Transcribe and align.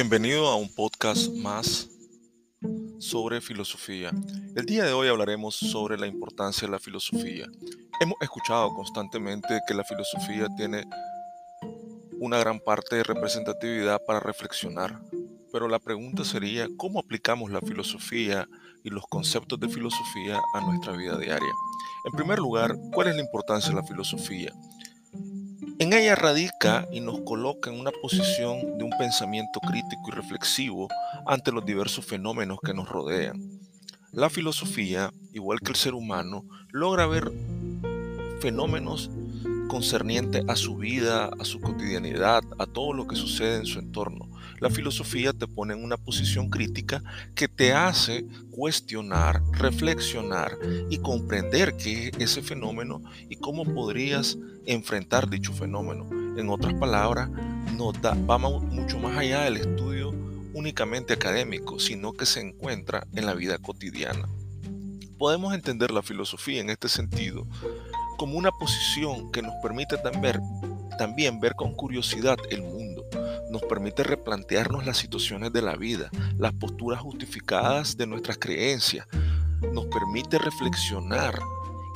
Bienvenido 0.00 0.46
a 0.46 0.54
un 0.54 0.72
podcast 0.72 1.28
más 1.32 1.88
sobre 3.00 3.40
filosofía. 3.40 4.12
El 4.54 4.64
día 4.64 4.84
de 4.84 4.92
hoy 4.92 5.08
hablaremos 5.08 5.56
sobre 5.56 5.98
la 5.98 6.06
importancia 6.06 6.68
de 6.68 6.70
la 6.70 6.78
filosofía. 6.78 7.46
Hemos 8.00 8.16
escuchado 8.20 8.72
constantemente 8.74 9.58
que 9.66 9.74
la 9.74 9.82
filosofía 9.82 10.46
tiene 10.56 10.84
una 12.20 12.38
gran 12.38 12.60
parte 12.60 12.94
de 12.94 13.02
representatividad 13.02 14.00
para 14.06 14.20
reflexionar, 14.20 15.02
pero 15.50 15.66
la 15.66 15.80
pregunta 15.80 16.24
sería 16.24 16.68
cómo 16.76 17.00
aplicamos 17.00 17.50
la 17.50 17.60
filosofía 17.60 18.46
y 18.84 18.90
los 18.90 19.04
conceptos 19.08 19.58
de 19.58 19.68
filosofía 19.68 20.40
a 20.54 20.60
nuestra 20.60 20.92
vida 20.92 21.18
diaria. 21.18 21.52
En 22.04 22.12
primer 22.12 22.38
lugar, 22.38 22.76
¿cuál 22.92 23.08
es 23.08 23.16
la 23.16 23.22
importancia 23.22 23.70
de 23.70 23.80
la 23.80 23.82
filosofía? 23.84 24.52
En 25.80 25.92
ella 25.92 26.16
radica 26.16 26.88
y 26.90 26.98
nos 26.98 27.20
coloca 27.20 27.70
en 27.70 27.78
una 27.78 27.92
posición 28.02 28.78
de 28.78 28.84
un 28.84 28.90
pensamiento 28.98 29.60
crítico 29.60 30.08
y 30.08 30.10
reflexivo 30.10 30.88
ante 31.24 31.52
los 31.52 31.64
diversos 31.64 32.04
fenómenos 32.04 32.58
que 32.60 32.74
nos 32.74 32.88
rodean. 32.88 33.60
La 34.10 34.28
filosofía, 34.28 35.12
igual 35.32 35.60
que 35.60 35.70
el 35.70 35.76
ser 35.76 35.94
humano, 35.94 36.44
logra 36.72 37.06
ver 37.06 37.30
fenómenos 38.40 39.08
concernientes 39.68 40.42
a 40.48 40.56
su 40.56 40.76
vida, 40.76 41.30
a 41.38 41.44
su 41.44 41.60
cotidianidad, 41.60 42.42
a 42.58 42.66
todo 42.66 42.92
lo 42.92 43.06
que 43.06 43.14
sucede 43.14 43.58
en 43.58 43.66
su 43.66 43.78
entorno. 43.78 44.28
La 44.58 44.70
filosofía 44.70 45.32
te 45.32 45.46
pone 45.46 45.74
en 45.74 45.84
una 45.84 45.96
posición 45.96 46.50
crítica 46.50 47.02
que 47.36 47.46
te 47.46 47.72
hace 47.72 48.26
cuestionar, 48.50 49.40
reflexionar 49.52 50.58
y 50.90 50.98
comprender 50.98 51.76
qué 51.76 52.08
es 52.08 52.18
ese 52.18 52.42
fenómeno 52.42 53.02
y 53.28 53.36
cómo 53.36 53.64
podrías 53.64 54.36
enfrentar 54.66 55.30
dicho 55.30 55.52
fenómeno. 55.52 56.08
En 56.36 56.48
otras 56.48 56.74
palabras, 56.74 57.30
no 57.76 57.92
da, 57.92 58.14
va 58.14 58.38
mucho 58.38 58.98
más 58.98 59.16
allá 59.16 59.42
del 59.42 59.58
estudio 59.58 60.12
únicamente 60.54 61.14
académico, 61.14 61.78
sino 61.78 62.12
que 62.12 62.26
se 62.26 62.40
encuentra 62.40 63.06
en 63.14 63.26
la 63.26 63.34
vida 63.34 63.58
cotidiana. 63.58 64.28
Podemos 65.18 65.54
entender 65.54 65.90
la 65.90 66.02
filosofía 66.02 66.60
en 66.60 66.70
este 66.70 66.88
sentido 66.88 67.46
como 68.18 68.36
una 68.36 68.50
posición 68.50 69.30
que 69.30 69.40
nos 69.40 69.54
permite 69.62 69.96
también, 69.96 70.42
también 70.98 71.38
ver 71.40 71.54
con 71.54 71.72
curiosidad 71.72 72.36
el 72.50 72.62
mundo, 72.62 73.06
nos 73.48 73.62
permite 73.62 74.02
replantearnos 74.02 74.84
las 74.84 74.98
situaciones 74.98 75.52
de 75.52 75.62
la 75.62 75.76
vida, 75.76 76.10
las 76.36 76.52
posturas 76.52 77.00
justificadas 77.00 77.96
de 77.96 78.08
nuestras 78.08 78.36
creencias, 78.36 79.06
nos 79.72 79.86
permite 79.86 80.36
reflexionar 80.38 81.38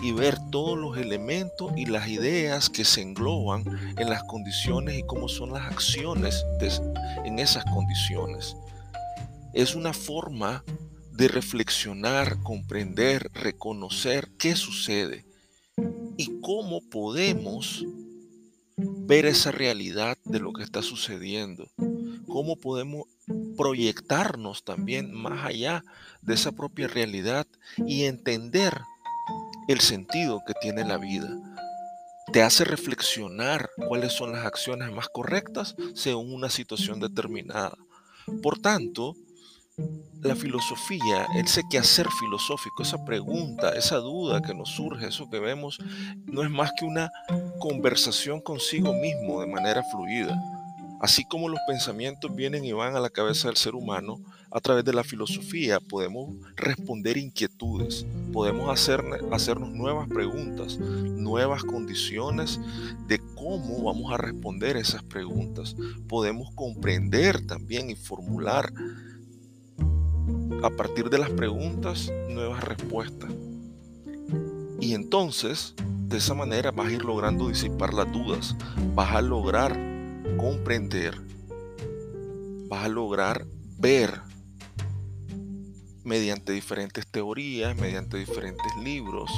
y 0.00 0.12
ver 0.12 0.38
todos 0.50 0.78
los 0.78 0.96
elementos 0.96 1.72
y 1.76 1.86
las 1.86 2.08
ideas 2.08 2.70
que 2.70 2.84
se 2.84 3.02
engloban 3.02 3.64
en 3.98 4.08
las 4.08 4.22
condiciones 4.22 4.98
y 4.98 5.02
cómo 5.02 5.28
son 5.28 5.52
las 5.52 5.70
acciones 5.72 6.44
en 7.24 7.40
esas 7.40 7.64
condiciones. 7.64 8.56
Es 9.54 9.74
una 9.74 9.92
forma 9.92 10.62
de 11.10 11.26
reflexionar, 11.26 12.38
comprender, 12.44 13.28
reconocer 13.34 14.30
qué 14.38 14.54
sucede 14.54 15.31
cómo 16.42 16.80
podemos 16.82 17.86
ver 18.76 19.26
esa 19.26 19.52
realidad 19.52 20.18
de 20.24 20.40
lo 20.40 20.52
que 20.52 20.64
está 20.64 20.82
sucediendo, 20.82 21.68
cómo 22.26 22.56
podemos 22.56 23.06
proyectarnos 23.56 24.64
también 24.64 25.12
más 25.12 25.46
allá 25.46 25.84
de 26.20 26.34
esa 26.34 26.52
propia 26.52 26.88
realidad 26.88 27.46
y 27.86 28.04
entender 28.04 28.74
el 29.68 29.80
sentido 29.80 30.40
que 30.46 30.54
tiene 30.60 30.84
la 30.84 30.98
vida. 30.98 31.30
Te 32.32 32.42
hace 32.42 32.64
reflexionar 32.64 33.70
cuáles 33.88 34.12
son 34.12 34.32
las 34.32 34.44
acciones 34.44 34.90
más 34.92 35.08
correctas 35.08 35.76
según 35.94 36.32
una 36.34 36.50
situación 36.50 36.98
determinada. 36.98 37.76
Por 38.42 38.58
tanto, 38.58 39.14
la 40.22 40.36
filosofía, 40.36 41.26
ese 41.34 41.62
quehacer 41.68 42.08
filosófico, 42.10 42.82
esa 42.82 43.04
pregunta, 43.04 43.70
esa 43.70 43.96
duda 43.96 44.40
que 44.40 44.54
nos 44.54 44.70
surge, 44.70 45.08
eso 45.08 45.28
que 45.28 45.40
vemos, 45.40 45.78
no 46.26 46.42
es 46.42 46.50
más 46.50 46.70
que 46.78 46.84
una 46.84 47.10
conversación 47.58 48.40
consigo 48.40 48.92
mismo 48.94 49.40
de 49.40 49.48
manera 49.48 49.82
fluida. 49.82 50.40
Así 51.00 51.24
como 51.24 51.48
los 51.48 51.58
pensamientos 51.66 52.32
vienen 52.32 52.64
y 52.64 52.70
van 52.70 52.94
a 52.94 53.00
la 53.00 53.10
cabeza 53.10 53.48
del 53.48 53.56
ser 53.56 53.74
humano, 53.74 54.20
a 54.52 54.60
través 54.60 54.84
de 54.84 54.92
la 54.92 55.02
filosofía 55.02 55.80
podemos 55.80 56.36
responder 56.54 57.16
inquietudes, 57.16 58.06
podemos 58.32 58.70
hacer, 58.70 59.02
hacernos 59.32 59.70
nuevas 59.70 60.08
preguntas, 60.08 60.78
nuevas 60.78 61.64
condiciones 61.64 62.60
de 63.08 63.18
cómo 63.34 63.82
vamos 63.82 64.12
a 64.12 64.18
responder 64.18 64.76
esas 64.76 65.02
preguntas. 65.02 65.74
Podemos 66.06 66.54
comprender 66.54 67.44
también 67.46 67.90
y 67.90 67.96
formular 67.96 68.72
a 70.62 70.70
partir 70.70 71.10
de 71.10 71.18
las 71.18 71.30
preguntas, 71.30 72.12
nuevas 72.28 72.62
respuestas. 72.62 73.30
Y 74.80 74.94
entonces, 74.94 75.74
de 75.78 76.18
esa 76.18 76.34
manera 76.34 76.70
vas 76.70 76.88
a 76.88 76.92
ir 76.92 77.04
logrando 77.04 77.48
disipar 77.48 77.94
las 77.94 78.10
dudas, 78.12 78.56
vas 78.94 79.14
a 79.14 79.22
lograr 79.22 79.78
comprender, 80.36 81.20
vas 82.68 82.84
a 82.84 82.88
lograr 82.88 83.46
ver 83.78 84.20
mediante 86.04 86.52
diferentes 86.52 87.06
teorías, 87.06 87.76
mediante 87.76 88.16
diferentes 88.16 88.76
libros, 88.82 89.30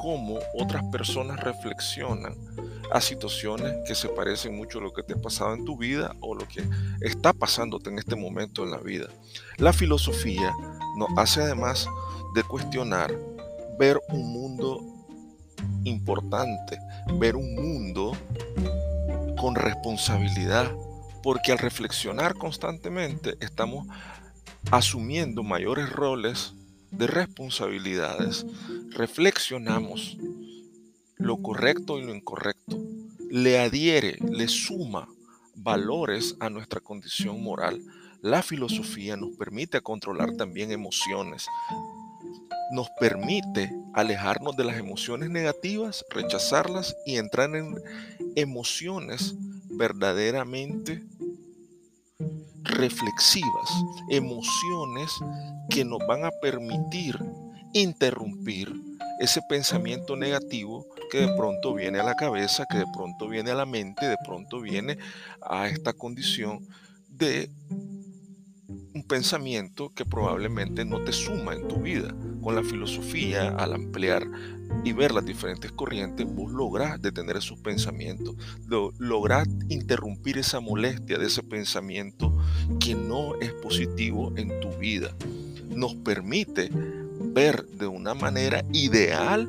cómo 0.00 0.38
otras 0.54 0.82
personas 0.90 1.40
reflexionan 1.40 2.34
a 2.92 3.00
situaciones 3.00 3.74
que 3.86 3.94
se 3.94 4.08
parecen 4.08 4.54
mucho 4.54 4.78
a 4.78 4.82
lo 4.82 4.92
que 4.92 5.02
te 5.02 5.14
ha 5.14 5.20
pasado 5.20 5.54
en 5.54 5.64
tu 5.64 5.78
vida 5.78 6.14
o 6.20 6.34
lo 6.34 6.46
que 6.46 6.62
está 7.00 7.32
pasándote 7.32 7.90
en 7.90 7.98
este 7.98 8.16
momento 8.16 8.64
en 8.64 8.70
la 8.70 8.78
vida. 8.78 9.08
La 9.56 9.72
filosofía 9.72 10.52
nos 10.96 11.08
hace 11.16 11.40
además 11.40 11.88
de 12.34 12.42
cuestionar, 12.42 13.14
ver 13.78 13.98
un 14.10 14.32
mundo 14.32 14.80
importante, 15.84 16.78
ver 17.18 17.36
un 17.36 17.54
mundo 17.54 18.12
con 19.38 19.54
responsabilidad, 19.54 20.70
porque 21.22 21.52
al 21.52 21.58
reflexionar 21.58 22.34
constantemente 22.34 23.36
estamos 23.40 23.86
asumiendo 24.70 25.42
mayores 25.42 25.90
roles 25.90 26.54
de 26.90 27.06
responsabilidades, 27.06 28.44
reflexionamos 28.90 30.18
lo 31.16 31.40
correcto 31.40 31.98
y 31.98 32.02
lo 32.02 32.14
incorrecto, 32.14 32.81
le 33.32 33.58
adhiere, 33.58 34.18
le 34.20 34.46
suma 34.46 35.08
valores 35.54 36.36
a 36.38 36.50
nuestra 36.50 36.80
condición 36.80 37.42
moral. 37.42 37.80
La 38.20 38.42
filosofía 38.42 39.16
nos 39.16 39.34
permite 39.38 39.80
controlar 39.80 40.36
también 40.36 40.70
emociones, 40.70 41.46
nos 42.72 42.88
permite 43.00 43.72
alejarnos 43.94 44.54
de 44.54 44.64
las 44.64 44.76
emociones 44.76 45.30
negativas, 45.30 46.04
rechazarlas 46.10 46.94
y 47.06 47.16
entrar 47.16 47.56
en 47.56 47.82
emociones 48.36 49.34
verdaderamente 49.70 51.02
reflexivas, 52.64 53.70
emociones 54.10 55.10
que 55.70 55.86
nos 55.86 56.06
van 56.06 56.26
a 56.26 56.30
permitir 56.42 57.18
interrumpir 57.72 58.70
ese 59.20 59.40
pensamiento 59.48 60.16
negativo 60.16 60.86
que 61.12 61.26
de 61.26 61.36
pronto 61.36 61.74
viene 61.74 62.00
a 62.00 62.04
la 62.04 62.14
cabeza, 62.14 62.64
que 62.64 62.78
de 62.78 62.86
pronto 62.90 63.28
viene 63.28 63.50
a 63.50 63.54
la 63.54 63.66
mente, 63.66 64.08
de 64.08 64.16
pronto 64.24 64.62
viene 64.62 64.96
a 65.42 65.68
esta 65.68 65.92
condición 65.92 66.66
de 67.10 67.50
un 68.94 69.04
pensamiento 69.06 69.92
que 69.94 70.06
probablemente 70.06 70.86
no 70.86 71.04
te 71.04 71.12
suma 71.12 71.52
en 71.52 71.68
tu 71.68 71.82
vida. 71.82 72.14
Con 72.40 72.54
la 72.54 72.62
filosofía, 72.62 73.50
al 73.50 73.74
ampliar 73.74 74.26
y 74.84 74.94
ver 74.94 75.12
las 75.12 75.26
diferentes 75.26 75.70
corrientes, 75.70 76.26
vos 76.26 76.50
lográs 76.50 77.02
detener 77.02 77.36
esos 77.36 77.58
pensamientos, 77.58 78.34
lográs 78.98 79.46
interrumpir 79.68 80.38
esa 80.38 80.60
molestia 80.60 81.18
de 81.18 81.26
ese 81.26 81.42
pensamiento 81.42 82.34
que 82.80 82.94
no 82.94 83.38
es 83.38 83.52
positivo 83.52 84.32
en 84.36 84.58
tu 84.60 84.70
vida. 84.78 85.14
Nos 85.68 85.94
permite 85.94 86.70
ver 86.72 87.66
de 87.66 87.86
una 87.86 88.14
manera 88.14 88.64
ideal 88.72 89.46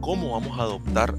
cómo 0.00 0.32
vamos 0.32 0.58
a 0.58 0.62
adoptar 0.62 1.14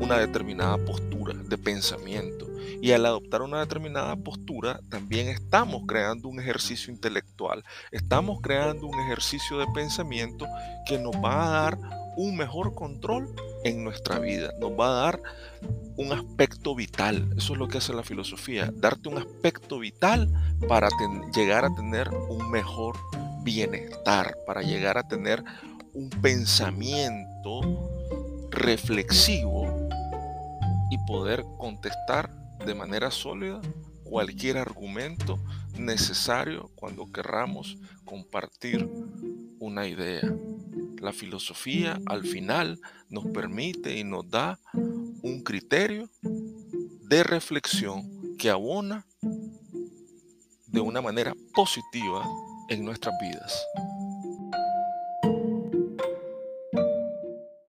una 0.00 0.18
determinada 0.18 0.78
postura 0.78 1.34
de 1.34 1.58
pensamiento. 1.58 2.48
Y 2.80 2.92
al 2.92 3.06
adoptar 3.06 3.42
una 3.42 3.60
determinada 3.60 4.16
postura, 4.16 4.80
también 4.90 5.28
estamos 5.28 5.82
creando 5.86 6.28
un 6.28 6.40
ejercicio 6.40 6.92
intelectual, 6.92 7.64
estamos 7.92 8.40
creando 8.42 8.86
un 8.86 8.98
ejercicio 9.00 9.58
de 9.58 9.66
pensamiento 9.74 10.46
que 10.86 10.98
nos 10.98 11.14
va 11.16 11.46
a 11.46 11.50
dar 11.62 11.78
un 12.16 12.36
mejor 12.36 12.74
control 12.74 13.34
en 13.64 13.84
nuestra 13.84 14.18
vida, 14.18 14.52
nos 14.60 14.72
va 14.72 14.88
a 14.88 15.02
dar 15.04 15.22
un 15.96 16.12
aspecto 16.12 16.74
vital. 16.74 17.32
Eso 17.36 17.54
es 17.54 17.58
lo 17.58 17.68
que 17.68 17.78
hace 17.78 17.94
la 17.94 18.02
filosofía, 18.02 18.70
darte 18.74 19.08
un 19.08 19.18
aspecto 19.18 19.78
vital 19.78 20.30
para 20.68 20.88
llegar 21.34 21.64
a 21.64 21.74
tener 21.74 22.10
un 22.10 22.50
mejor 22.50 22.96
bienestar, 23.42 24.36
para 24.46 24.62
llegar 24.62 24.98
a 24.98 25.08
tener 25.08 25.42
un 25.94 26.10
pensamiento 26.10 27.93
reflexivo 28.64 29.66
y 30.90 30.96
poder 31.06 31.44
contestar 31.58 32.34
de 32.64 32.74
manera 32.74 33.10
sólida 33.10 33.60
cualquier 34.04 34.56
argumento 34.56 35.38
necesario 35.76 36.70
cuando 36.74 37.12
querramos 37.12 37.76
compartir 38.06 38.88
una 39.58 39.86
idea. 39.86 40.22
La 40.98 41.12
filosofía 41.12 42.00
al 42.06 42.24
final 42.24 42.80
nos 43.10 43.26
permite 43.26 43.98
y 43.98 44.04
nos 44.04 44.30
da 44.30 44.58
un 45.22 45.42
criterio 45.44 46.08
de 46.22 47.22
reflexión 47.22 48.36
que 48.38 48.48
abona 48.48 49.06
de 50.68 50.80
una 50.80 51.02
manera 51.02 51.34
positiva 51.52 52.26
en 52.70 52.82
nuestras 52.82 53.14
vidas. 53.20 53.62